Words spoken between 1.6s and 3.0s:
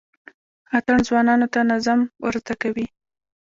نظم ور زده کوي.